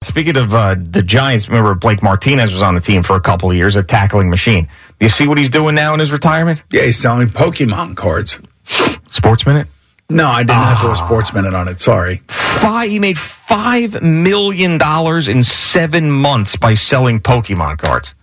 Speaking 0.00 0.36
of 0.36 0.54
uh, 0.54 0.76
the 0.78 1.02
Giants, 1.02 1.48
remember 1.48 1.74
Blake 1.74 2.02
Martinez 2.02 2.52
was 2.52 2.62
on 2.62 2.74
the 2.74 2.80
team 2.80 3.02
for 3.02 3.16
a 3.16 3.20
couple 3.20 3.50
of 3.50 3.56
years, 3.56 3.74
a 3.74 3.82
tackling 3.82 4.30
machine. 4.30 4.68
Do 4.98 5.06
you 5.06 5.08
see 5.10 5.26
what 5.26 5.38
he's 5.38 5.50
doing 5.50 5.74
now 5.74 5.92
in 5.92 6.00
his 6.00 6.12
retirement? 6.12 6.62
Yeah, 6.70 6.82
he's 6.82 6.98
selling 6.98 7.28
Pokemon 7.28 7.96
cards. 7.96 8.38
Sports 9.10 9.44
Minute? 9.44 9.66
No, 10.10 10.26
I 10.26 10.42
didn't 10.42 10.56
have 10.56 10.80
to 10.80 10.86
do 10.86 10.92
a 10.92 10.96
sports 10.96 11.34
minute 11.34 11.52
on 11.52 11.68
it. 11.68 11.80
Sorry. 11.80 12.22
Five, 12.28 12.88
he 12.88 12.98
made 12.98 13.18
five 13.18 14.00
million 14.02 14.78
dollars 14.78 15.28
in 15.28 15.42
seven 15.42 16.10
months 16.10 16.56
by 16.56 16.72
selling 16.72 17.20
Pokemon 17.20 17.76
cards. 17.76 18.14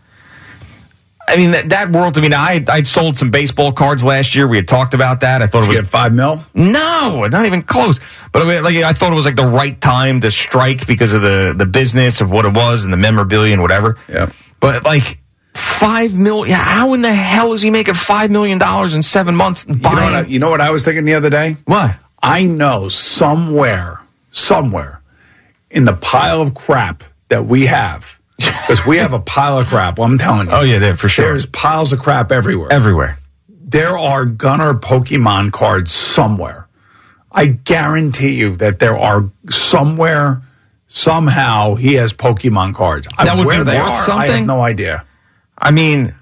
I 1.28 1.38
mean 1.38 1.52
that, 1.52 1.70
that 1.70 1.92
world. 1.92 2.18
I 2.18 2.22
mean, 2.22 2.34
I 2.34 2.64
I'd 2.70 2.88
sold 2.88 3.18
some 3.18 3.32
baseball 3.32 3.72
cards 3.72 4.04
last 4.04 4.36
year. 4.36 4.48
We 4.48 4.58
had 4.58 4.68
talked 4.68 4.94
about 4.94 5.22
that. 5.22 5.42
I 5.42 5.48
thought 5.48 5.62
Did 5.62 5.70
it 5.70 5.74
you 5.74 5.80
was 5.80 5.82
get 5.82 5.90
five 5.90 6.14
mil? 6.14 6.40
no, 6.54 7.26
not 7.28 7.46
even 7.46 7.62
close. 7.64 8.00
But 8.32 8.44
I 8.44 8.46
mean, 8.46 8.64
like 8.64 8.76
I 8.76 8.94
thought 8.94 9.12
it 9.12 9.16
was 9.16 9.26
like 9.26 9.36
the 9.36 9.46
right 9.46 9.80
time 9.80 10.22
to 10.22 10.32
strike 10.32 10.86
because 10.88 11.14
of 11.14 11.22
the 11.22 11.54
the 11.58 11.66
business 11.66 12.22
of 12.22 12.30
what 12.32 12.46
it 12.46 12.54
was 12.54 12.84
and 12.84 12.94
the 12.94 12.98
memorabilia 12.98 13.54
and 13.54 13.62
whatever. 13.62 13.98
Yeah. 14.08 14.32
But 14.60 14.84
like 14.84 15.18
five 15.54 16.12
five 16.12 16.18
million. 16.18 16.56
How 16.58 16.94
in 16.94 17.02
the 17.02 17.14
hell 17.14 17.54
is 17.54 17.62
he 17.62 17.70
making 17.70 17.94
five 17.96 18.30
million 18.32 18.58
dollars 18.58 18.94
in 18.94 19.04
seven 19.04 19.36
months? 19.36 19.66
You 19.68 19.76
know, 19.76 19.90
what 19.90 20.14
I, 20.14 20.22
you 20.26 20.40
know 20.40 20.50
what 20.50 20.62
I 20.62 20.70
was 20.72 20.84
thinking 20.84 21.06
the 21.06 21.16
other 21.16 21.30
day? 21.30 21.58
what? 21.66 21.98
I 22.22 22.44
know 22.46 22.90
somewhere, 22.90 24.02
somewhere 24.32 25.02
in 25.70 25.84
the 25.84 25.94
pile 25.94 26.42
of 26.42 26.56
crap 26.56 27.04
that 27.30 27.46
we 27.46 27.66
have, 27.68 28.15
because 28.38 28.86
we 28.86 28.98
have 28.98 29.14
a 29.14 29.20
pile 29.20 29.58
of 29.60 29.68
crap. 29.68 30.00
I'm 30.00 30.18
telling 30.18 30.48
you. 30.48 30.54
Oh 30.54 30.62
yeah, 30.62 30.80
yeah, 30.80 30.96
for 30.96 31.08
sure. 31.10 31.26
There's 31.26 31.46
piles 31.46 31.94
of 31.94 32.00
crap 32.00 32.32
everywhere. 32.32 32.72
everywhere. 32.72 33.18
there 33.50 33.98
are 33.98 34.26
Gunnar 34.26 34.74
Pokemon 34.76 35.52
cards 35.52 35.92
somewhere. 35.92 36.68
I 37.32 37.48
guarantee 37.48 38.36
you 38.36 38.56
that 38.58 38.80
there 38.80 38.98
are 38.98 39.30
somewhere, 39.50 40.42
somehow, 40.88 41.76
he 41.76 41.96
has 41.96 42.14
Pokemon 42.14 42.74
cards. 42.76 43.08
I- 43.18 43.26
That 43.26 43.38
would 43.38 43.46
Where 43.46 43.60
be 43.66 43.72
they 43.72 43.78
worth 43.78 43.88
are, 43.90 44.02
I 44.02 44.06
something? 44.06 44.38
have 44.38 44.48
no 44.48 44.62
idea. 44.62 45.04
I 45.58 45.72
mean, 45.72 46.16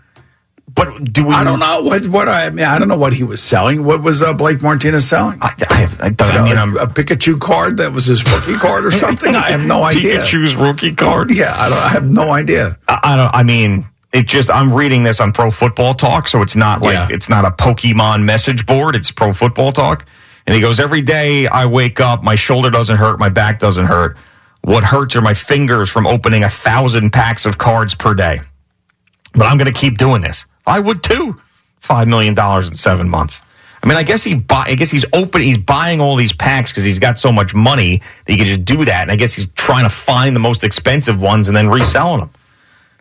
but 0.76 1.12
do 1.14 1.26
we? 1.28 1.34
I 1.34 1.44
don't 1.44 1.60
know 1.60 1.82
what 1.84 2.08
what 2.08 2.28
I 2.28 2.50
mean. 2.50 2.66
I 2.66 2.80
don't 2.80 2.88
know 2.88 2.98
what 2.98 3.14
he 3.14 3.24
was 3.24 3.42
selling. 3.42 3.84
What 3.84 4.02
was 4.02 4.22
uh, 4.22 4.34
Blake 4.34 4.62
Martinez 4.62 5.08
selling? 5.08 5.38
I, 5.42 5.54
I, 5.70 5.74
have, 5.76 6.02
I, 6.02 6.10
don't- 6.10 6.32
I 6.32 6.44
mean, 6.44 6.58
a, 6.58 6.62
I'm 6.62 6.78
a 6.78 6.88
Pikachu 6.88 7.40
card 7.40 7.78
that 7.78 7.92
was 7.94 8.06
his 8.06 8.24
rookie 8.32 8.56
card 8.56 8.86
or 8.86 8.92
something. 8.92 9.36
I 9.36 9.52
have 9.52 9.62
no 9.66 9.84
idea. 9.84 10.20
Pikachu's 10.20 10.56
rookie 10.56 10.96
card. 10.96 11.34
Yeah, 11.36 11.54
I, 11.56 11.70
don't, 11.70 11.78
I 11.78 11.88
have 11.90 12.10
no 12.10 12.32
idea. 12.32 12.78
I, 12.88 13.00
I 13.04 13.16
don't. 13.18 13.34
I 13.36 13.44
mean, 13.44 13.86
it 14.14 14.26
just. 14.28 14.50
I'm 14.50 14.74
reading 14.74 15.04
this 15.04 15.20
on 15.22 15.32
Pro 15.32 15.52
Football 15.52 15.94
Talk, 15.94 16.28
so 16.28 16.42
it's 16.42 16.56
not 16.56 16.82
like 16.82 16.94
Yeah. 16.94 17.08
it's 17.16 17.30
not 17.30 17.46
a 17.46 17.52
Pokemon 17.52 18.24
message 18.24 18.66
board. 18.66 18.96
It's 18.96 19.12
Pro 19.12 19.32
Football 19.34 19.72
Talk, 19.74 20.06
and 20.48 20.56
he 20.56 20.62
goes 20.62 20.80
every 20.80 21.02
day. 21.04 21.46
I 21.48 21.66
wake 21.68 22.00
up, 22.00 22.24
my 22.24 22.36
shoulder 22.36 22.72
doesn't 22.72 22.98
hurt, 22.98 23.20
my 23.20 23.30
back 23.30 23.60
doesn't 23.60 23.86
hurt. 23.86 24.18
What 24.62 24.84
hurts 24.84 25.16
are 25.18 25.22
my 25.22 25.34
fingers 25.34 25.90
from 25.92 26.08
opening 26.08 26.44
a 26.44 26.50
thousand 26.50 27.12
packs 27.12 27.46
of 27.46 27.58
cards 27.58 27.94
per 27.96 28.14
day. 28.14 28.40
But 29.34 29.46
I'm 29.48 29.58
going 29.58 29.72
to 29.72 29.78
keep 29.78 29.98
doing 29.98 30.22
this. 30.22 30.46
I 30.66 30.80
would 30.80 31.04
too. 31.04 31.40
Five 31.80 32.08
million 32.08 32.34
dollars 32.34 32.70
in 32.70 32.76
seven 32.76 33.10
months. 33.10 33.42
I 33.84 33.88
mean, 33.88 33.98
I 33.98 34.04
guess 34.04 34.24
he 34.24 34.36
buy, 34.36 34.64
I 34.68 34.76
guess 34.76 34.90
he's 34.90 35.06
open. 35.12 35.42
He's 35.42 35.58
buying 35.58 36.00
all 36.00 36.16
these 36.16 36.32
packs 36.32 36.72
because 36.72 36.86
he's 36.86 37.00
got 37.00 37.20
so 37.20 37.34
much 37.34 37.54
money 37.54 37.98
that 37.98 38.32
he 38.32 38.38
can 38.38 38.46
just 38.46 38.64
do 38.64 38.86
that. 38.86 39.02
And 39.02 39.12
I 39.12 39.18
guess 39.18 39.34
he's 39.34 39.48
trying 39.56 39.84
to 39.84 39.90
find 39.90 40.34
the 40.34 40.40
most 40.40 40.64
expensive 40.64 41.22
ones 41.22 41.50
and 41.50 41.58
then 41.58 41.70
reselling 41.70 42.22
them. 42.22 42.32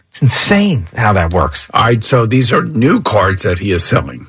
It's 0.09 0.21
insane 0.21 0.89
how 0.97 1.13
that 1.13 1.33
works. 1.33 1.71
All 1.73 1.83
right, 1.83 2.03
so 2.03 2.27
these 2.27 2.53
are 2.53 2.65
new 2.65 3.01
cards 3.01 3.45
that 3.45 3.61
he 3.61 3.71
is 3.71 3.85
selling. 3.85 4.27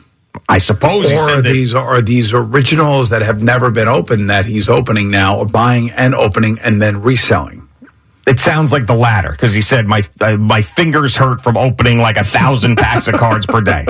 I 0.48 0.60
suppose 0.60 1.12
or 1.12 1.42
that, 1.42 1.44
these 1.44 1.74
are 1.74 2.02
these 2.02 2.34
originals 2.34 3.10
that 3.10 3.22
have 3.22 3.42
never 3.42 3.72
been 3.72 3.88
opened 3.88 4.30
that 4.30 4.46
he's 4.46 4.70
opening 4.70 5.10
now, 5.10 5.40
or 5.40 5.46
buying 5.46 5.90
and 5.92 6.14
opening 6.14 6.60
and 6.60 6.82
then 6.82 7.02
reselling. 7.02 7.63
It 8.26 8.40
sounds 8.40 8.72
like 8.72 8.86
the 8.88 8.96
latter 8.96 9.32
because 9.32 9.54
he 9.54 9.62
said 9.62 9.88
my 9.88 10.04
uh, 10.22 10.38
my 10.38 10.62
fingers 10.62 11.16
hurt 11.16 11.42
from 11.42 11.58
opening 11.58 12.00
like 12.00 12.18
a 12.18 12.24
thousand 12.24 12.78
packs 12.78 13.08
of 13.08 13.16
cards 13.16 13.46
per 13.46 13.62
day. 13.62 13.86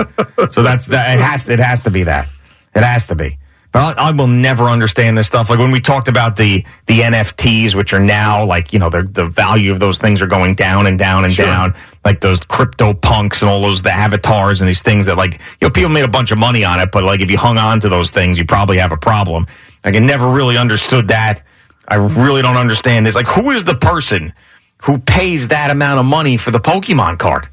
So 0.50 0.62
that's 0.62 0.86
that. 0.86 1.16
It 1.18 1.22
has 1.22 1.48
it 1.48 1.60
has 1.60 1.82
to 1.82 1.90
be 1.90 2.04
that. 2.04 2.28
It 2.74 2.82
has 2.82 3.06
to 3.06 3.14
be. 3.14 3.38
But 3.72 3.98
I, 3.98 4.08
I 4.08 4.12
will 4.12 4.28
never 4.28 4.66
understand 4.66 5.18
this 5.18 5.26
stuff. 5.26 5.50
Like 5.50 5.58
when 5.58 5.72
we 5.72 5.80
talked 5.80 6.06
about 6.08 6.36
the 6.36 6.64
the 6.86 7.00
NFTs, 7.00 7.74
which 7.74 7.92
are 7.92 7.98
now 8.00 8.44
like 8.44 8.72
you 8.72 8.78
know 8.78 8.88
the 8.90 9.02
the 9.02 9.26
value 9.26 9.72
of 9.72 9.80
those 9.80 9.98
things 9.98 10.22
are 10.22 10.26
going 10.28 10.54
down 10.54 10.86
and 10.86 10.98
down 10.98 11.24
and 11.24 11.32
Sure. 11.32 11.46
down. 11.46 11.74
Like 12.04 12.20
those 12.20 12.40
crypto 12.40 12.92
punks 12.94 13.40
and 13.42 13.50
all 13.50 13.62
those 13.62 13.82
the 13.82 13.90
avatars 13.92 14.60
and 14.60 14.68
these 14.68 14.82
things 14.82 15.06
that 15.06 15.16
like 15.16 15.34
you 15.34 15.66
know 15.66 15.70
people 15.70 15.90
made 15.90 16.04
a 16.04 16.08
bunch 16.08 16.30
of 16.32 16.38
money 16.38 16.64
on 16.64 16.78
it, 16.80 16.90
but 16.92 17.02
like 17.04 17.20
if 17.20 17.30
you 17.30 17.38
hung 17.38 17.58
on 17.58 17.80
to 17.80 17.88
those 17.88 18.10
things, 18.10 18.38
you 18.38 18.44
probably 18.44 18.78
have 18.78 18.92
a 18.92 18.96
problem. 18.96 19.46
Like 19.84 19.96
I 19.96 19.98
never 20.00 20.28
really 20.30 20.56
understood 20.56 21.08
that. 21.08 21.42
I 21.86 21.96
really 21.96 22.42
don't 22.42 22.56
understand 22.56 23.06
this. 23.06 23.14
Like 23.14 23.26
who 23.26 23.50
is 23.50 23.64
the 23.64 23.74
person 23.74 24.32
who 24.82 24.98
pays 24.98 25.48
that 25.48 25.70
amount 25.70 26.00
of 26.00 26.06
money 26.06 26.36
for 26.36 26.50
the 26.50 26.60
Pokemon 26.60 27.18
card? 27.18 27.48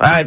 Uh, 0.00 0.24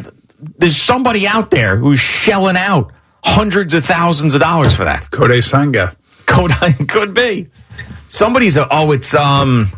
there's 0.58 0.76
somebody 0.76 1.26
out 1.26 1.50
there 1.50 1.76
who's 1.76 1.98
shelling 1.98 2.56
out 2.56 2.92
hundreds 3.22 3.74
of 3.74 3.84
thousands 3.84 4.34
of 4.34 4.40
dollars 4.40 4.74
for 4.74 4.84
that. 4.84 5.04
Kodai 5.10 5.42
Senga. 5.42 5.96
Could 6.26 6.52
could 6.88 7.14
be. 7.14 7.48
Somebody's 8.08 8.56
a, 8.56 8.66
oh, 8.70 8.92
it's 8.92 9.14
um 9.14 9.68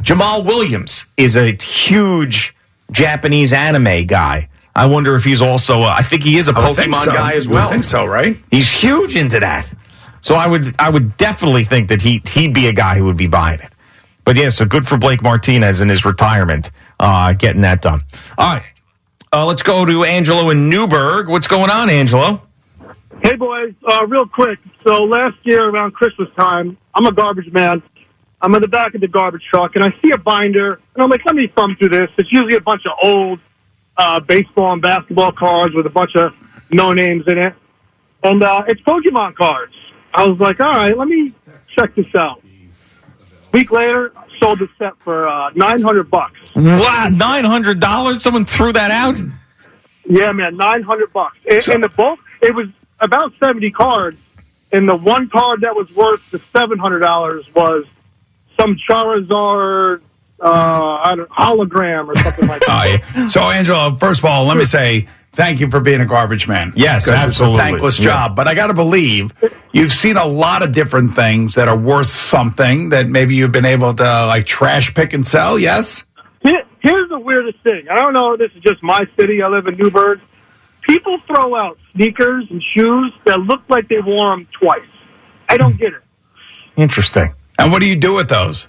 Jamaal 0.00 0.44
Williams 0.44 1.06
is 1.16 1.36
a 1.36 1.52
huge 1.52 2.54
Japanese 2.90 3.52
anime 3.52 4.06
guy. 4.06 4.48
I 4.74 4.86
wonder 4.86 5.14
if 5.14 5.24
he's 5.24 5.42
also. 5.42 5.82
A, 5.82 5.88
I 5.88 6.02
think 6.02 6.22
he 6.22 6.38
is 6.38 6.48
a 6.48 6.52
Pokemon 6.52 7.04
so. 7.04 7.12
guy 7.12 7.32
as 7.34 7.48
well. 7.48 7.70
think 7.70 7.84
so, 7.84 8.04
right? 8.04 8.36
He's 8.50 8.70
huge 8.70 9.16
into 9.16 9.40
that. 9.40 9.72
So 10.20 10.34
I 10.34 10.46
would 10.46 10.74
I 10.78 10.90
would 10.90 11.16
definitely 11.16 11.64
think 11.64 11.88
that 11.88 12.02
he 12.02 12.22
he'd 12.26 12.54
be 12.54 12.66
a 12.68 12.72
guy 12.72 12.96
who 12.96 13.04
would 13.06 13.16
be 13.16 13.26
buying 13.26 13.60
it. 13.60 13.70
But 14.24 14.36
yeah, 14.36 14.50
so 14.50 14.64
good 14.64 14.86
for 14.86 14.96
Blake 14.96 15.22
Martinez 15.22 15.80
in 15.80 15.88
his 15.88 16.04
retirement, 16.04 16.70
uh, 16.98 17.32
getting 17.32 17.62
that 17.62 17.82
done. 17.82 18.00
All 18.36 18.54
right. 18.54 18.62
Uh, 19.32 19.46
let's 19.46 19.62
go 19.62 19.84
to 19.84 20.04
Angelo 20.04 20.50
in 20.50 20.68
Newburgh. 20.68 21.28
What's 21.28 21.46
going 21.46 21.70
on, 21.70 21.88
Angelo? 21.88 22.42
Hey 23.22 23.36
boys, 23.36 23.74
uh, 23.86 24.06
real 24.06 24.26
quick. 24.26 24.58
So 24.84 25.04
last 25.04 25.36
year 25.42 25.68
around 25.68 25.92
Christmas 25.92 26.28
time, 26.36 26.78
I'm 26.94 27.06
a 27.06 27.12
garbage 27.12 27.52
man. 27.52 27.82
I'm 28.40 28.54
in 28.54 28.62
the 28.62 28.68
back 28.68 28.94
of 28.94 29.02
the 29.02 29.08
garbage 29.08 29.44
truck 29.50 29.74
and 29.74 29.84
I 29.84 29.92
see 30.02 30.10
a 30.12 30.18
binder 30.18 30.80
and 30.94 31.02
I'm 31.02 31.10
like, 31.10 31.24
let 31.26 31.34
me 31.34 31.46
thumb 31.46 31.76
through 31.76 31.90
this. 31.90 32.10
It's 32.16 32.32
usually 32.32 32.54
a 32.54 32.60
bunch 32.60 32.86
of 32.86 32.92
old 33.02 33.40
uh, 33.98 34.20
baseball 34.20 34.72
and 34.72 34.80
basketball 34.80 35.32
cards 35.32 35.74
with 35.74 35.84
a 35.84 35.90
bunch 35.90 36.16
of 36.16 36.32
no 36.70 36.92
names 36.92 37.24
in 37.26 37.36
it. 37.36 37.54
And 38.22 38.42
uh, 38.42 38.64
it's 38.66 38.80
Pokemon 38.80 39.34
cards. 39.34 39.74
I 40.14 40.26
was 40.26 40.40
like, 40.40 40.60
all 40.60 40.68
right, 40.68 40.96
let 40.96 41.08
me 41.08 41.32
check 41.68 41.94
this 41.94 42.12
out. 42.14 42.42
Week 43.52 43.70
later, 43.70 44.12
sold 44.40 44.58
the 44.60 44.68
set 44.78 44.92
for 45.00 45.28
uh, 45.28 45.50
900 45.54 46.10
bucks. 46.10 46.38
Wow, 46.54 47.08
nine 47.12 47.44
hundred 47.44 47.80
dollars. 47.80 48.22
Someone 48.22 48.44
threw 48.44 48.72
that 48.72 48.90
out. 48.90 49.16
Yeah, 50.04 50.32
man, 50.32 50.56
nine 50.56 50.82
hundred 50.82 51.12
bucks. 51.12 51.36
In, 51.46 51.60
So- 51.62 51.72
in 51.72 51.80
the 51.80 51.88
bulk, 51.88 52.18
it 52.42 52.54
was 52.54 52.66
about 52.98 53.32
seventy 53.40 53.70
cards, 53.70 54.18
and 54.72 54.88
the 54.88 54.96
one 54.96 55.28
card 55.30 55.60
that 55.62 55.74
was 55.74 55.90
worth 55.94 56.28
the 56.30 56.40
seven 56.52 56.78
hundred 56.78 57.00
dollars 57.00 57.44
was 57.54 57.84
some 58.58 58.76
Charizard 58.88 60.02
uh, 60.42 60.98
I 61.02 61.14
don't, 61.16 61.28
hologram 61.30 62.08
or 62.08 62.16
something 62.16 62.48
like 62.48 62.60
that. 62.62 63.02
yeah. 63.16 63.26
So, 63.26 63.42
Angela, 63.42 63.96
first 63.98 64.20
of 64.20 64.24
all, 64.24 64.44
let 64.46 64.56
me 64.56 64.64
say 64.64 65.06
thank 65.32 65.60
you 65.60 65.70
for 65.70 65.80
being 65.80 66.00
a 66.00 66.06
garbage 66.06 66.46
man. 66.48 66.72
Yes, 66.76 67.08
absolutely. 67.08 67.56
It's 67.58 67.62
a 67.62 67.64
thankless 67.70 67.98
Yeah. 67.98 68.04
job, 68.04 68.36
but 68.36 68.48
I 68.48 68.54
got 68.54 68.68
to 68.68 68.74
believe 68.74 69.32
you've 69.72 69.92
seen 69.92 70.16
a 70.16 70.24
lot 70.26 70.62
of 70.62 70.72
different 70.72 71.12
things 71.14 71.54
that 71.54 71.68
are 71.68 71.76
worth 71.76 72.06
something 72.06 72.90
that 72.90 73.06
maybe 73.08 73.34
you've 73.34 73.52
been 73.52 73.64
able 73.64 73.94
to 73.94 74.26
like 74.26 74.44
trash 74.44 74.92
pick 74.94 75.12
and 75.12 75.26
sell. 75.26 75.58
Yes. 75.58 76.04
Here's 76.82 77.10
the 77.10 77.18
weirdest 77.18 77.58
thing. 77.62 77.86
I 77.90 77.96
don't 77.96 78.14
know. 78.14 78.32
if 78.32 78.38
This 78.38 78.52
is 78.56 78.62
just 78.62 78.82
my 78.82 79.04
city. 79.18 79.42
I 79.42 79.48
live 79.48 79.66
in 79.66 79.76
Newburgh. 79.76 80.18
People 80.80 81.18
throw 81.26 81.54
out 81.54 81.76
sneakers 81.92 82.46
and 82.48 82.62
shoes 82.62 83.12
that 83.26 83.38
look 83.40 83.60
like 83.68 83.88
they 83.88 84.00
wore 84.00 84.30
them 84.30 84.48
twice. 84.50 84.80
I 85.46 85.58
don't 85.58 85.76
get 85.76 85.92
it. 85.92 86.00
Interesting. 86.76 87.34
And 87.58 87.70
what 87.70 87.82
do 87.82 87.86
you 87.86 87.96
do 87.96 88.14
with 88.14 88.30
those? 88.30 88.66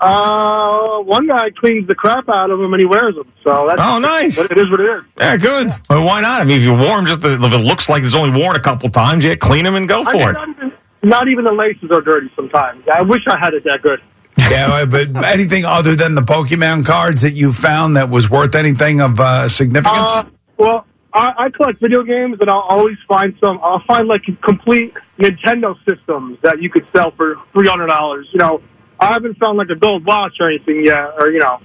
Uh, 0.00 0.98
one 1.00 1.26
guy 1.26 1.50
cleans 1.50 1.86
the 1.86 1.94
crap 1.94 2.28
out 2.28 2.50
of 2.50 2.58
them 2.58 2.72
and 2.72 2.80
he 2.80 2.86
wears 2.86 3.14
them. 3.14 3.30
So 3.44 3.66
that's 3.68 3.80
Oh, 3.82 3.98
nice. 3.98 4.38
It 4.38 4.56
is 4.56 4.70
what 4.70 4.80
it 4.80 4.86
is. 4.88 5.02
Yeah, 5.18 5.36
good. 5.36 5.68
Well, 5.88 6.04
why 6.04 6.20
not? 6.22 6.40
I 6.40 6.44
mean, 6.44 6.56
if 6.58 6.62
you 6.62 6.72
wore 6.72 6.96
them, 6.96 7.06
just 7.06 7.20
the, 7.20 7.34
if 7.42 7.52
it 7.52 7.58
looks 7.58 7.88
like 7.88 8.02
it's 8.02 8.14
only 8.14 8.38
worn 8.40 8.56
a 8.56 8.60
couple 8.60 8.88
times, 8.88 9.24
yeah, 9.24 9.34
clean 9.34 9.64
them 9.64 9.74
and 9.76 9.86
go 9.88 10.00
I 10.02 10.04
for 10.04 10.16
mean, 10.16 10.28
it. 10.28 10.32
not, 10.32 10.48
even, 10.48 10.72
not 11.02 11.28
even 11.28 11.44
the 11.44 11.52
laces 11.52 11.90
are 11.90 12.00
dirty 12.00 12.30
sometimes. 12.34 12.82
I 12.92 13.02
wish 13.02 13.22
I 13.26 13.36
had 13.38 13.54
it 13.54 13.64
that 13.64 13.82
good. 13.82 14.00
Yeah, 14.50 14.84
but 14.86 15.14
anything 15.24 15.64
other 15.64 15.94
than 15.94 16.14
the 16.14 16.22
Pokemon 16.22 16.84
cards 16.86 17.20
that 17.20 17.32
you 17.32 17.52
found 17.52 17.96
that 17.96 18.08
was 18.10 18.28
worth 18.30 18.54
anything 18.56 19.00
of 19.00 19.20
uh, 19.20 19.48
significance? 19.48 20.10
Uh, 20.10 20.24
well, 20.56 20.86
I, 21.12 21.32
I 21.38 21.50
collect 21.50 21.80
video 21.80 22.02
games, 22.02 22.38
and 22.40 22.50
I'll 22.50 22.60
always 22.60 22.96
find 23.06 23.36
some. 23.40 23.60
I'll 23.62 23.82
find 23.86 24.08
like 24.08 24.22
complete 24.42 24.92
Nintendo 25.18 25.76
systems 25.88 26.38
that 26.42 26.60
you 26.62 26.68
could 26.70 26.88
sell 26.90 27.12
for 27.12 27.36
three 27.52 27.68
hundred 27.68 27.88
dollars. 27.88 28.28
You 28.32 28.38
know, 28.38 28.62
I 29.00 29.12
haven't 29.14 29.38
found 29.38 29.58
like 29.58 29.70
a 29.70 29.74
gold 29.76 30.04
watch 30.04 30.34
or 30.40 30.48
anything 30.48 30.84
yet, 30.84 31.14
or 31.18 31.30
you 31.30 31.38
know, 31.40 31.60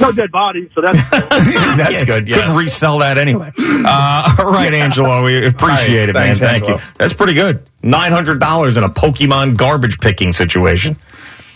no 0.00 0.12
dead 0.12 0.30
bodies. 0.32 0.70
So 0.74 0.80
that's 0.80 0.98
That's 1.10 1.92
Yeah, 1.92 2.04
good. 2.04 2.26
Couldn't 2.26 2.56
resell 2.56 2.98
that 2.98 3.16
anyway. 3.18 3.52
Uh, 3.90 4.34
all 4.40 4.50
right, 4.50 4.74
Angelo, 4.74 5.24
we 5.24 5.46
appreciate 5.46 5.60
All 5.60 5.98
right, 5.98 6.08
it, 6.08 6.12
man. 6.14 6.24
thanks, 6.34 6.40
Thank 6.40 6.62
Angelo. 6.64 6.78
you. 6.78 6.84
That's 6.98 7.12
pretty 7.12 7.32
good. 7.34 7.62
Nine 7.82 8.10
hundred 8.12 8.40
dollars 8.40 8.76
in 8.76 8.82
a 8.84 8.88
Pokemon 8.88 9.56
garbage 9.56 9.98
picking 10.00 10.32
situation. 10.32 10.96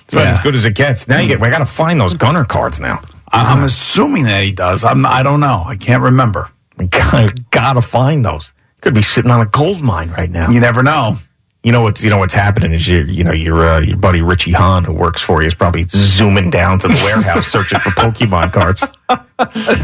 It's 0.04 0.12
about 0.14 0.22
Yeah. 0.24 0.32
as 0.34 0.40
good 0.40 0.54
as 0.54 0.64
it 0.64 0.74
gets. 0.74 1.08
Now 1.08 1.18
you 1.18 1.28
get. 1.28 1.42
I 1.42 1.50
got 1.50 1.58
to 1.58 1.66
find 1.66 2.00
those 2.00 2.14
Gunnar 2.14 2.44
cards 2.44 2.78
now. 2.80 3.00
I- 3.30 3.52
I'm 3.54 3.64
assuming 3.64 4.24
that 4.24 4.42
he 4.44 4.52
does. 4.52 4.84
I'm. 4.84 5.04
I 5.04 5.22
don't 5.24 5.40
know. 5.40 5.62
I 5.66 5.76
can't 5.76 6.02
remember. 6.02 6.48
I 6.78 7.30
got 7.50 7.74
to 7.74 7.82
find 7.82 8.24
those. 8.24 8.52
Could 8.80 8.94
be 8.94 9.02
sitting 9.02 9.30
on 9.30 9.40
a 9.40 9.46
gold 9.46 9.82
mine 9.82 10.10
right 10.16 10.30
now. 10.30 10.48
You 10.50 10.60
never 10.60 10.82
know. 10.82 11.16
You 11.64 11.70
know 11.70 11.82
what's 11.82 12.02
you 12.02 12.10
know 12.10 12.18
what's 12.18 12.34
happening 12.34 12.72
is 12.72 12.88
your 12.88 13.04
you 13.06 13.22
know 13.22 13.32
your 13.32 13.64
uh, 13.64 13.80
your 13.80 13.96
buddy 13.96 14.20
Richie 14.20 14.50
Hahn 14.50 14.82
who 14.82 14.92
works 14.92 15.22
for 15.22 15.42
you 15.42 15.46
is 15.46 15.54
probably 15.54 15.84
zooming 15.88 16.50
down 16.50 16.80
to 16.80 16.88
the 16.88 16.94
warehouse 17.04 17.46
searching 17.46 17.78
for 17.78 17.90
Pokemon 17.90 18.52
cards. 18.52 18.80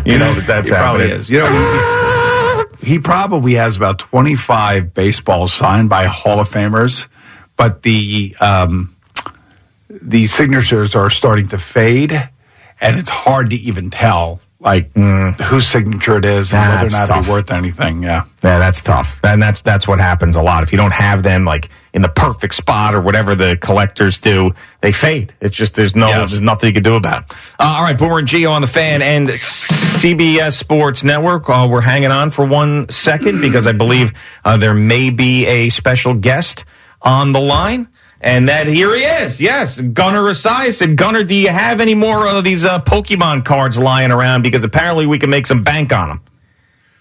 You 0.04 0.18
know 0.18 0.32
that 0.34 0.44
that's 0.46 0.68
He 0.68 0.74
probably 0.74 1.02
happening. 1.02 1.20
is. 1.20 1.30
You 1.30 1.38
know, 1.38 2.74
he, 2.80 2.94
he 2.94 2.98
probably 2.98 3.54
has 3.54 3.76
about 3.76 4.00
25 4.00 4.92
baseballs 4.92 5.52
signed 5.52 5.88
by 5.88 6.06
Hall 6.06 6.40
of 6.40 6.48
Famers, 6.48 7.06
but 7.56 7.82
the 7.82 8.34
um, 8.40 8.96
the 9.88 10.26
signatures 10.26 10.96
are 10.96 11.10
starting 11.10 11.46
to 11.48 11.58
fade, 11.58 12.12
and 12.80 12.96
it's 12.98 13.10
hard 13.10 13.50
to 13.50 13.56
even 13.56 13.90
tell 13.90 14.40
like 14.60 14.92
whose 14.94 15.68
signature 15.68 16.16
it 16.16 16.24
is 16.24 16.52
and 16.52 16.60
whether 16.68 16.86
or 16.86 16.90
not 16.98 17.06
tough. 17.08 17.26
they're 17.26 17.34
worth 17.34 17.50
anything. 17.52 18.02
Yeah. 18.02 18.24
Yeah, 18.42 18.58
that's 18.58 18.80
tough. 18.82 19.20
And 19.22 19.40
that's 19.40 19.60
that's 19.60 19.86
what 19.86 20.00
happens 20.00 20.34
a 20.34 20.42
lot. 20.42 20.64
If 20.64 20.72
you 20.72 20.78
don't 20.78 20.92
have 20.92 21.22
them 21.22 21.44
like 21.44 21.68
in 21.94 22.02
the 22.02 22.08
perfect 22.08 22.54
spot 22.54 22.94
or 22.94 23.00
whatever 23.00 23.34
the 23.36 23.56
collectors 23.60 24.20
do, 24.20 24.50
they 24.80 24.90
fade. 24.90 25.32
It's 25.40 25.56
just 25.56 25.74
there's 25.74 25.94
no 25.94 26.08
Yes. 26.08 26.30
there's 26.30 26.40
nothing 26.40 26.68
you 26.68 26.74
can 26.74 26.82
do 26.82 26.96
about 26.96 27.22
it. 27.30 27.36
Uh, 27.58 27.76
all 27.78 27.82
right, 27.84 27.96
Boomer 27.96 28.18
and 28.18 28.26
Gio 28.26 28.50
on 28.50 28.60
the 28.62 28.68
fan 28.68 29.00
and 29.00 29.28
CBS 29.28 30.52
Sports 30.56 31.04
Network. 31.04 31.48
Uh, 31.48 31.66
we're 31.70 31.80
hanging 31.80 32.10
on 32.10 32.30
for 32.30 32.44
one 32.44 32.88
second 32.88 33.40
because 33.40 33.66
I 33.66 33.72
believe 33.72 34.12
uh, 34.44 34.56
there 34.56 34.74
may 34.74 35.10
be 35.10 35.46
a 35.46 35.68
special 35.68 36.14
guest 36.14 36.64
on 37.00 37.32
the 37.32 37.40
line. 37.40 37.88
And 38.20 38.48
that 38.48 38.66
here 38.66 38.94
he 38.96 39.02
is. 39.02 39.40
Yes, 39.40 39.80
Gunnar 39.80 40.22
Esiason, 40.24 40.96
Gunnar, 40.96 41.22
do 41.22 41.36
you 41.36 41.50
have 41.50 41.80
any 41.80 41.94
more 41.94 42.26
of 42.26 42.42
these 42.42 42.64
uh, 42.64 42.80
Pokemon 42.80 43.44
cards 43.44 43.78
lying 43.78 44.10
around? 44.10 44.42
Because 44.42 44.64
apparently 44.64 45.06
we 45.06 45.18
can 45.18 45.30
make 45.30 45.46
some 45.46 45.62
bank 45.62 45.92
on 45.92 46.08
them. 46.08 46.20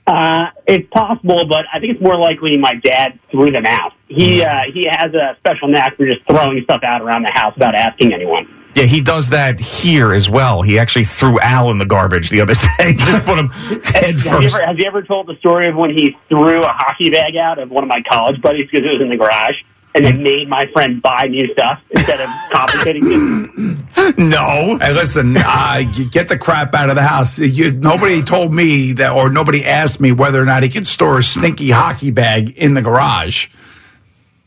Uh, 0.05 0.51
it's 0.67 0.87
possible, 0.89 1.45
but 1.47 1.65
I 1.73 1.79
think 1.79 1.93
it's 1.93 2.01
more 2.01 2.15
likely 2.17 2.55
my 2.57 2.75
dad 2.75 3.19
threw 3.31 3.51
them 3.51 3.65
out. 3.65 3.93
He 4.07 4.41
uh, 4.43 4.61
he 4.71 4.85
has 4.85 5.13
a 5.13 5.35
special 5.39 5.67
knack 5.67 5.97
for 5.97 6.05
just 6.05 6.25
throwing 6.29 6.63
stuff 6.63 6.81
out 6.83 7.01
around 7.01 7.23
the 7.23 7.31
house 7.33 7.53
without 7.55 7.75
asking 7.75 8.13
anyone. 8.13 8.47
Yeah, 8.75 8.83
he 8.83 9.01
does 9.01 9.29
that 9.31 9.59
here 9.59 10.13
as 10.13 10.29
well. 10.29 10.61
He 10.61 10.77
actually 10.79 11.03
threw 11.03 11.39
Al 11.39 11.71
in 11.71 11.77
the 11.79 11.85
garbage 11.85 12.29
the 12.29 12.39
other 12.41 12.53
day. 12.77 12.93
Just 12.93 13.25
put 13.25 13.39
him 13.39 13.49
head 13.49 14.13
Has 14.13 14.21
he, 14.23 14.29
first. 14.29 14.55
ever, 14.55 14.65
has 14.67 14.77
he 14.77 14.85
ever 14.85 15.01
told 15.01 15.27
the 15.27 15.35
story 15.39 15.65
of 15.67 15.75
when 15.75 15.89
he 15.89 16.15
threw 16.29 16.63
a 16.63 16.67
hockey 16.69 17.09
bag 17.09 17.35
out 17.35 17.57
of 17.59 17.69
one 17.71 17.83
of 17.83 17.87
my 17.89 18.01
college 18.07 18.39
buddies 18.41 18.69
because 18.71 18.85
it 18.87 18.91
was 18.93 19.01
in 19.01 19.09
the 19.09 19.17
garage, 19.17 19.55
and 19.97 20.05
then 20.05 20.23
made 20.23 20.47
my 20.47 20.67
friend 20.67 21.01
buy 21.01 21.27
new 21.27 21.51
stuff 21.53 21.81
instead 21.89 22.21
of 22.21 22.29
compensating 22.51 23.09
him? 23.09 23.83
No. 24.17 24.77
Hey, 24.79 24.93
listen, 24.93 25.35
uh, 25.37 25.83
you 25.95 26.09
get 26.09 26.27
the 26.27 26.37
crap 26.37 26.73
out 26.75 26.89
of 26.89 26.95
the 26.95 27.01
house. 27.01 27.39
You, 27.39 27.71
nobody 27.71 28.21
told 28.21 28.53
me 28.53 28.93
that, 28.93 29.11
or 29.11 29.31
nobody 29.31 29.65
asked 29.65 29.99
me 29.99 30.11
whether 30.11 30.39
or 30.41 30.45
not 30.45 30.61
he 30.61 30.69
could 30.69 30.85
store 30.85 31.17
a 31.17 31.23
stinky 31.23 31.71
hockey 31.71 32.11
bag 32.11 32.51
in 32.57 32.75
the 32.75 32.81
garage. 32.81 33.47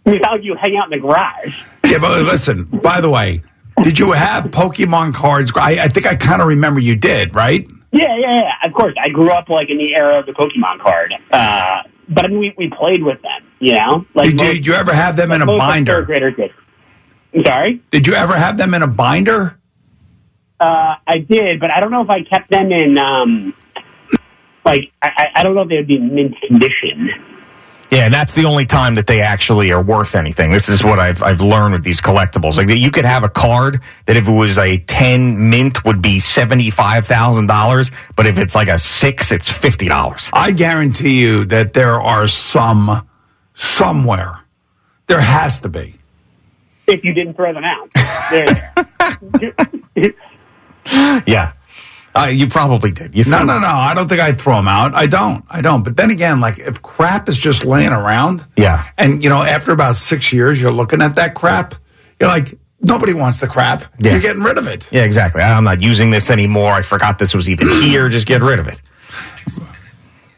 I 0.06 0.10
mean, 0.10 0.22
how 0.22 0.36
you 0.36 0.54
hang 0.54 0.76
out 0.76 0.92
in 0.92 0.98
the 0.98 1.06
garage? 1.06 1.62
Yeah, 1.84 1.98
but 1.98 2.22
listen, 2.22 2.64
by 2.64 3.00
the 3.00 3.10
way, 3.10 3.42
did 3.82 3.98
you 3.98 4.12
have 4.12 4.44
Pokemon 4.46 5.14
cards? 5.14 5.52
I, 5.54 5.84
I 5.84 5.88
think 5.88 6.06
I 6.06 6.14
kind 6.14 6.40
of 6.40 6.48
remember 6.48 6.80
you 6.80 6.94
did, 6.94 7.34
right? 7.34 7.68
Yeah, 7.92 8.16
yeah, 8.16 8.42
yeah. 8.42 8.52
Of 8.62 8.72
course, 8.72 8.94
I 9.00 9.08
grew 9.08 9.30
up 9.30 9.48
like 9.48 9.68
in 9.68 9.78
the 9.78 9.94
era 9.94 10.20
of 10.20 10.26
the 10.26 10.32
Pokemon 10.32 10.78
card. 10.80 11.14
Uh, 11.30 11.82
but 12.10 12.24
I 12.24 12.28
mean, 12.28 12.38
we, 12.40 12.54
we 12.58 12.68
played 12.70 13.02
with 13.02 13.20
them, 13.22 13.42
you 13.60 13.74
know. 13.74 14.04
Like 14.14 14.26
Did, 14.30 14.36
most- 14.38 14.52
did 14.54 14.66
you 14.66 14.74
ever 14.74 14.92
have 14.92 15.16
them 15.16 15.32
in 15.32 15.42
a 15.42 15.46
most 15.46 15.54
of 15.54 15.60
third 15.60 15.66
binder? 15.68 16.02
graders 16.04 16.36
did. 16.36 16.50
I'm 17.34 17.44
sorry. 17.44 17.80
Did 17.90 18.06
you 18.06 18.14
ever 18.14 18.34
have 18.36 18.56
them 18.58 18.74
in 18.74 18.82
a 18.82 18.86
binder? 18.88 19.58
Uh, 20.58 20.96
I 21.06 21.18
did, 21.18 21.60
but 21.60 21.72
I 21.72 21.80
don't 21.80 21.90
know 21.90 22.02
if 22.02 22.10
I 22.10 22.22
kept 22.22 22.50
them 22.50 22.70
in. 22.72 22.98
Um, 22.98 23.54
like, 24.64 24.92
I, 25.00 25.10
I 25.16 25.28
I 25.36 25.42
don't 25.42 25.54
know 25.54 25.62
if 25.62 25.68
they 25.68 25.76
would 25.76 25.86
be 25.86 25.96
in 25.96 26.14
mint 26.14 26.36
condition. 26.46 27.10
Yeah, 27.90 28.04
and 28.04 28.14
that's 28.14 28.32
the 28.34 28.44
only 28.44 28.66
time 28.66 28.94
that 28.94 29.08
they 29.08 29.20
actually 29.20 29.72
are 29.72 29.82
worth 29.82 30.14
anything. 30.14 30.52
This 30.52 30.68
is 30.68 30.84
what 30.84 31.00
I've 31.00 31.22
I've 31.24 31.40
learned 31.40 31.72
with 31.72 31.82
these 31.82 32.00
collectibles. 32.00 32.56
Like 32.56 32.68
you 32.68 32.90
could 32.90 33.04
have 33.04 33.24
a 33.24 33.28
card 33.28 33.80
that 34.06 34.16
if 34.16 34.28
it 34.28 34.32
was 34.32 34.58
a 34.58 34.78
ten 34.78 35.50
mint 35.50 35.84
would 35.84 36.00
be 36.00 36.20
seventy 36.20 36.70
five 36.70 37.04
thousand 37.06 37.46
dollars, 37.46 37.90
but 38.14 38.26
if 38.26 38.38
it's 38.38 38.54
like 38.54 38.68
a 38.68 38.78
six, 38.78 39.32
it's 39.32 39.50
fifty 39.50 39.88
dollars. 39.88 40.30
I 40.32 40.52
guarantee 40.52 41.20
you 41.20 41.44
that 41.46 41.72
there 41.72 42.00
are 42.00 42.28
some 42.28 43.08
somewhere. 43.54 44.40
There 45.06 45.20
has 45.20 45.58
to 45.60 45.68
be. 45.68 45.96
If 46.86 47.04
you 47.04 47.12
didn't 47.12 47.34
throw 47.34 47.52
them 47.52 47.64
out, 47.64 47.90
Yeah, 51.26 51.52
uh, 52.24 52.26
you 52.26 52.46
probably 52.48 52.90
did. 52.90 53.14
You 53.16 53.24
No, 53.24 53.42
no, 53.44 53.58
no. 53.58 53.66
I 53.68 53.94
don't 53.94 54.08
think 54.08 54.20
I'd 54.20 54.40
throw 54.40 54.56
them 54.56 54.68
out. 54.68 54.94
I 54.94 55.06
don't. 55.06 55.44
I 55.50 55.60
don't. 55.60 55.82
But 55.82 55.96
then 55.96 56.10
again, 56.10 56.40
like 56.40 56.58
if 56.58 56.82
crap 56.82 57.28
is 57.28 57.36
just 57.38 57.64
laying 57.64 57.90
around, 57.92 58.44
Yeah. 58.56 58.84
and 58.98 59.22
you 59.22 59.30
know, 59.30 59.42
after 59.42 59.72
about 59.72 59.96
six 59.96 60.32
years, 60.32 60.60
you're 60.60 60.72
looking 60.72 61.02
at 61.02 61.16
that 61.16 61.34
crap. 61.34 61.74
You're 62.20 62.28
like, 62.28 62.58
nobody 62.80 63.12
wants 63.14 63.38
the 63.38 63.46
crap. 63.46 63.84
Yeah. 63.98 64.12
You're 64.12 64.20
getting 64.20 64.42
rid 64.42 64.58
of 64.58 64.66
it. 64.66 64.88
Yeah, 64.90 65.02
exactly. 65.04 65.42
I'm 65.42 65.64
not 65.64 65.80
using 65.82 66.10
this 66.10 66.30
anymore. 66.30 66.72
I 66.72 66.82
forgot 66.82 67.18
this 67.18 67.34
was 67.34 67.48
even 67.48 67.68
here. 67.68 68.08
Just 68.08 68.26
get 68.26 68.42
rid 68.42 68.58
of 68.58 68.68
it. 68.68 68.80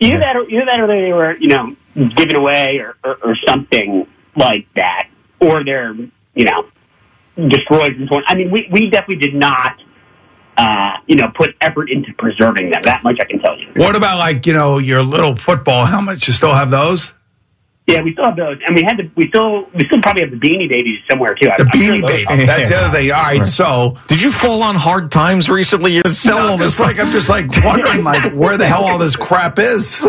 either 0.01 0.19
that, 0.19 0.37
or, 0.37 0.49
either 0.49 0.65
that, 0.67 0.81
or 0.81 0.87
they 0.87 1.13
were, 1.13 1.37
you 1.39 1.49
know, 1.49 1.77
given 1.95 2.37
away, 2.37 2.79
or, 2.79 2.97
or, 3.05 3.19
or 3.23 3.37
something 3.47 4.07
like 4.37 4.67
that, 4.77 5.09
or 5.41 5.65
they're, 5.65 5.95
you 6.35 6.45
know, 6.45 6.67
destroyed 7.49 7.97
and 7.97 8.09
torn. 8.09 8.25
I 8.27 8.35
mean, 8.35 8.51
we 8.51 8.69
we 8.71 8.89
definitely 8.91 9.17
did 9.27 9.35
not, 9.35 9.82
uh, 10.63 10.97
you 11.07 11.17
know, 11.17 11.29
put 11.35 11.55
effort 11.61 11.91
into 11.91 12.13
preserving 12.15 12.71
them. 12.71 12.81
That 12.85 13.03
much 13.03 13.19
I 13.21 13.25
can 13.25 13.41
tell 13.41 13.59
you. 13.59 13.69
What 13.75 13.97
about 13.97 14.19
like 14.19 14.47
you 14.47 14.53
know 14.53 14.79
your 14.79 15.03
little 15.03 15.35
football 15.37 15.85
helmets? 15.87 16.27
You 16.29 16.33
still 16.33 16.55
have 16.55 16.71
those? 16.71 17.13
Yeah, 17.89 18.01
we 18.03 18.13
still 18.13 18.27
have 18.27 18.37
those, 18.37 18.59
and 18.65 18.77
we 18.77 18.85
had 18.85 18.97
the, 18.97 19.11
we 19.17 19.27
still 19.29 19.69
we 19.75 19.85
still 19.87 20.01
probably 20.01 20.23
have 20.23 20.31
the 20.31 20.37
Beanie 20.37 20.69
Babies 20.69 21.01
somewhere 21.11 21.35
too. 21.35 21.47
The 21.47 21.53
I'm- 21.53 21.69
I'm 21.73 21.81
sure 21.81 21.95
Beanie 21.95 22.01
those- 22.03 22.11
Baby. 22.27 22.45
That's 22.47 22.69
the 22.69 22.77
other 22.77 22.97
thing. 22.97 23.11
All 23.11 23.23
right, 23.23 23.45
so 23.47 23.99
Did 24.07 24.23
you 24.23 24.31
fall 24.31 24.63
on 24.63 24.77
hard 24.77 25.11
times 25.11 25.49
recently? 25.51 25.95
You 25.95 26.03
sell 26.09 26.39
no, 26.39 26.51
all 26.53 26.59
this 26.59 26.79
like 26.79 27.01
I'm 27.01 27.11
just 27.11 27.29
like 27.29 27.47
wondering 27.65 28.05
like 28.05 28.33
where 28.35 28.57
the 28.57 28.67
hell 28.69 28.85
all 28.85 28.99
this 28.99 29.17
crap 29.17 29.59
is. 29.59 30.01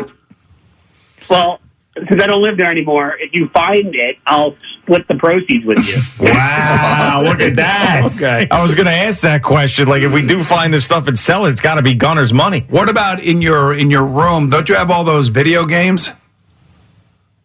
Well, 1.30 1.60
since 1.96 2.22
I 2.22 2.28
don't 2.28 2.42
live 2.42 2.58
there 2.58 2.70
anymore, 2.72 3.16
if 3.20 3.34
you 3.34 3.50
find 3.50 3.94
it, 3.96 4.18
I'll 4.26 4.56
split 4.82 5.08
the 5.08 5.16
proceeds 5.16 5.66
with 5.66 5.80
you. 5.88 5.98
Wow, 6.34 7.22
look 7.24 7.40
at 7.40 7.56
that. 7.58 8.12
Okay. 8.16 8.48
I 8.50 8.64
was 8.64 8.74
going 8.74 8.86
to 8.88 8.92
ask 8.92 9.22
that 9.22 9.44
question. 9.44 9.88
Like, 9.88 10.02
if 10.02 10.12
we 10.12 10.26
do 10.26 10.44
find 10.44 10.74
this 10.74 10.84
stuff 10.86 11.08
and 11.08 11.18
sell 11.18 11.46
it, 11.46 11.52
it's 11.52 11.62
got 11.62 11.76
to 11.76 11.82
be 11.84 11.94
Gunnar's 11.94 12.34
money. 12.34 12.66
What 12.70 12.90
about 12.90 13.22
in 13.22 13.42
your 13.42 13.74
in 13.74 13.90
your 13.92 14.06
room? 14.06 14.50
Don't 14.50 14.68
you 14.70 14.76
have 14.76 14.90
all 14.90 15.04
those 15.04 15.30
video 15.30 15.66
games? 15.66 16.10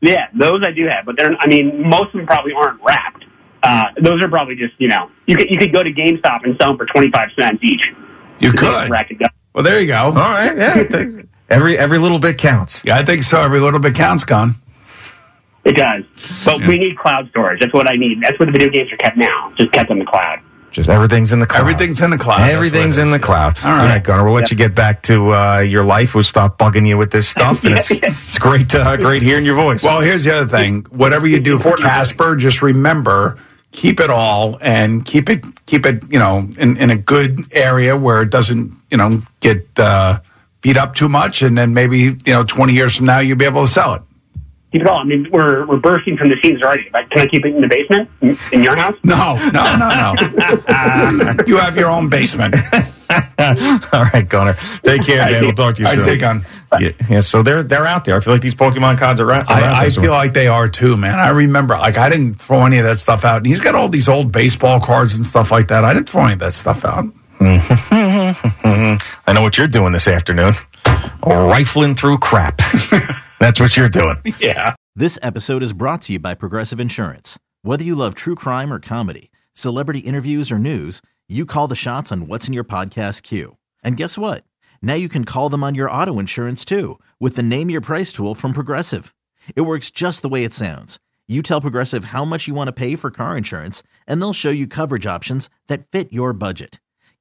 yeah, 0.01 0.29
those 0.39 0.63
I 0.65 0.71
do 0.71 0.87
have, 0.87 1.05
but 1.05 1.17
they're 1.17 1.37
I 1.39 1.47
mean 1.47 1.89
most 1.89 2.09
of 2.09 2.13
them 2.13 2.27
probably 2.27 2.53
aren't 2.53 2.83
wrapped. 2.83 3.25
Uh, 3.63 3.87
those 4.01 4.23
are 4.23 4.29
probably 4.29 4.55
just 4.55 4.75
you 4.79 4.89
know 4.89 5.11
you 5.27 5.37
could 5.37 5.51
you 5.51 5.59
could 5.59 5.73
go 5.73 5.83
to 5.83 5.93
GameStop 5.93 6.45
and 6.45 6.57
sell 6.61 6.69
them 6.69 6.79
for 6.79 6.87
twenty 6.87 7.11
five 7.11 7.31
cents 7.37 7.63
each. 7.63 7.93
You 8.39 8.53
could. 8.53 8.89
rack 8.89 9.11
it 9.11 9.21
up. 9.23 9.33
Well, 9.53 9.65
there 9.65 9.81
you 9.81 9.89
go. 9.89 9.97
All 9.97 10.13
right, 10.13 10.57
yeah. 10.57 11.23
Take- 11.49 11.57
every 11.57 11.79
every 11.79 11.99
little 11.99 12.19
bit 12.19 12.39
counts. 12.39 12.83
Yeah, 12.85 12.97
I 12.99 13.05
think 13.05 13.23
so. 13.23 13.43
Every 13.43 13.61
little 13.61 13.81
bit 13.81 13.95
counts, 13.95 14.25
Gun. 14.25 14.57
It 15.65 15.77
does, 15.77 16.05
but 16.47 16.61
we 16.67 16.79
need 16.79 16.97
cloud 16.97 17.29
storage. 17.31 17.61
That's 17.61 17.75
what 17.75 17.87
I 17.89 17.97
need. 17.97 18.23
That's 18.23 18.39
where 18.39 18.47
the 18.47 18.53
video 18.53 18.71
games 18.71 18.91
are 18.93 18.97
kept 18.97 19.19
now, 19.19 19.53
just 19.59 19.71
kept 19.73 19.91
in 19.91 19.99
the 19.99 20.07
cloud. 20.07 20.41
Just 20.71 20.89
everything's 20.89 21.33
in 21.33 21.41
the 21.41 21.47
cloud. 21.47 21.61
Everything's 21.61 22.01
in 22.01 22.11
the 22.11 22.19
cloud. 22.19 22.49
Everything's 22.49 22.99
in 22.99 23.11
the 23.11 23.19
cloud. 23.19 23.59
All 23.65 23.73
right. 23.77 24.03
Gunnar. 24.03 24.25
We'll 24.25 24.35
let 24.35 24.51
you 24.51 24.57
get 24.57 24.75
back 24.75 25.03
to 25.05 25.35
uh, 25.35 25.59
your 25.59 25.83
life. 25.83 26.15
We'll 26.15 26.25
stop 26.25 26.59
bugging 26.59 26.87
you 26.87 26.97
with 26.97 27.11
this 27.11 27.29
stuff, 27.35 27.65
and 27.65 27.75
it's 27.75 27.91
it's 27.91 28.39
great, 28.39 28.75
uh, 28.75 28.97
great 28.97 29.23
hearing 29.23 29.45
your 29.45 29.57
voice. 29.57 29.83
Well, 29.83 30.01
here's 30.01 30.25
the 30.25 30.35
other 30.35 30.47
thing. 30.47 30.83
Whatever 30.91 31.27
you 31.27 31.41
do 31.41 31.59
for 31.59 31.77
Casper, 31.77 32.37
just 32.37 32.63
remember 32.63 33.39
keep 33.71 34.01
it 34.01 34.09
all 34.11 34.57
and 34.63 35.05
keep 35.05 35.29
it 35.29 35.45
keep 35.67 35.85
it 35.85 36.03
you 36.11 36.19
know 36.19 36.49
in, 36.59 36.79
in 36.79 36.89
a 36.89 36.97
good 36.97 37.39
area 37.55 37.95
where 37.97 38.23
it 38.23 38.31
doesn't 38.31 38.73
you 38.91 38.97
know 38.97 39.21
get 39.41 39.67
uh, 39.79 40.19
beat 40.69 40.77
up 40.77 40.95
too 40.95 41.09
much, 41.09 41.41
and 41.41 41.57
then 41.57 41.73
maybe 41.73 41.99
you 41.99 42.17
know 42.27 42.45
20 42.45 42.75
years 42.75 42.97
from 42.97 43.07
now 43.07 43.21
you'll 43.21 43.39
be 43.39 43.47
able 43.47 43.63
to 43.63 43.71
sell 43.71 43.95
it. 43.95 44.03
keep 44.71 44.83
it 44.83 44.87
all. 44.87 44.99
I 44.99 45.05
mean, 45.05 45.27
we're 45.33 45.67
we're 45.67 45.79
bursting 45.79 46.17
from 46.19 46.29
the 46.29 46.37
seams 46.43 46.63
already. 46.63 46.89
But 46.93 47.09
can 47.11 47.21
I 47.23 47.27
keep 47.27 47.45
it 47.47 47.55
in 47.55 47.63
the 47.63 47.69
basement 47.69 48.11
in, 48.21 48.37
in 48.53 48.63
your 48.63 48.77
house? 48.77 48.95
No, 49.03 49.37
no, 49.53 49.63
no, 49.79 50.15
no. 50.15 51.35
you 51.47 51.57
have 51.57 51.75
your 51.77 51.89
own 51.89 52.11
basement. 52.11 52.55
All 53.39 54.05
right, 54.13 54.27
Connor. 54.29 54.55
Take 54.83 55.07
care, 55.07 55.25
man. 55.25 55.45
We'll 55.45 55.55
talk 55.55 55.77
to 55.77 55.83
you 55.83 55.89
I 55.89 55.95
soon. 55.95 56.05
say, 56.05 56.17
Gun. 56.19 56.43
Yeah, 56.79 56.91
yeah, 57.09 57.21
so 57.21 57.43
they're 57.43 57.63
they're 57.63 57.87
out 57.87 58.05
there. 58.05 58.17
I 58.17 58.21
feel 58.21 58.35
like 58.35 58.43
these 58.43 58.55
Pokemon 58.55 58.99
cards 58.99 59.21
are 59.21 59.33
out. 59.33 59.49
are 59.49 59.53
out 59.57 59.63
I, 59.63 59.73
I 59.79 59.83
there 59.83 59.91
somewhere. 59.93 60.11
feel 60.11 60.17
like 60.19 60.33
they 60.35 60.49
are 60.49 60.69
too, 60.69 60.99
man. 60.99 61.19
I 61.19 61.31
remember, 61.31 61.75
like, 61.79 61.97
I 61.97 62.11
didn't 62.11 62.35
throw 62.35 62.67
any 62.67 62.77
of 62.77 62.85
that 62.85 62.99
stuff 62.99 63.25
out. 63.25 63.39
And 63.39 63.47
he's 63.47 63.61
got 63.61 63.75
all 63.75 63.89
these 63.89 64.07
old 64.09 64.31
baseball 64.33 64.81
cards 64.81 65.17
and 65.17 65.25
stuff 65.25 65.51
like 65.51 65.69
that. 65.69 65.85
I 65.85 65.95
didn't 65.95 66.11
throw 66.11 66.25
any 66.25 66.35
of 66.35 66.41
that 66.41 66.53
stuff 66.53 66.85
out. 66.85 67.07
Mm-hmm. 67.39 69.21
I 69.27 69.33
know 69.33 69.43
what 69.43 69.59
you're 69.59 69.69
doing 69.69 69.93
this 69.93 70.09
afternoon. 70.09 70.55
Rifling 71.25 71.95
through 71.95 72.19
crap. 72.19 72.59
That's 73.39 73.61
what 73.61 73.77
you're 73.77 73.89
doing. 73.89 74.17
Yeah. 74.41 74.75
This 74.97 75.19
episode 75.23 75.63
is 75.63 75.73
brought 75.73 76.03
to 76.03 76.15
you 76.15 76.19
by 76.19 76.35
Progressive 76.35 76.81
Insurance. 76.81 77.39
Whether 77.63 77.85
you 77.85 77.95
love 77.95 78.15
true 78.15 78.35
crime 78.35 78.73
or 78.73 78.81
comedy, 78.81 79.31
celebrity 79.53 80.01
interviews 80.01 80.51
or 80.51 80.59
news, 80.59 81.01
you 81.29 81.47
call 81.47 81.69
the 81.69 81.77
shots 81.77 82.11
on 82.11 82.27
what's 82.27 82.49
in 82.49 82.55
your 82.55 82.65
podcast 82.65 83.23
queue. 83.23 83.57
And 83.83 83.97
guess 83.97 84.19
what? 84.19 84.45
Now 84.83 84.95
you 84.95 85.09
can 85.09 85.25
call 85.25 85.49
them 85.49 85.63
on 85.63 85.75
your 85.75 85.91
auto 85.91 86.19
insurance 86.19 86.65
too 86.65 86.99
with 87.21 87.37
the 87.37 87.43
Name 87.43 87.71
Your 87.71 87.81
Price 87.81 88.13
tool 88.13 88.35
from 88.35 88.53
Progressive. 88.53 89.15
It 89.55 89.63
works 89.63 89.91
just 89.91 90.23
the 90.23 90.29
way 90.29 90.45
it 90.45 90.55
sounds. 90.55 90.99
You 91.29 91.43
tell 91.43 91.61
Progressive 91.61 92.07
how 92.07 92.25
much 92.25 92.49
you 92.49 92.55
want 92.55 92.69
to 92.69 92.73
pay 92.73 92.97
for 92.97 93.11
car 93.11 93.37
insurance, 93.37 93.83
and 94.07 94.21
they'll 94.21 94.33
show 94.33 94.51
you 94.51 94.67
coverage 94.67 95.07
options 95.07 95.51
that 95.67 95.87
fit 95.91 96.11
your 96.13 96.33
budget. 96.33 96.81